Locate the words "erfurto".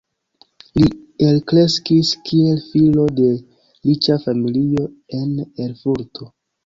5.67-6.33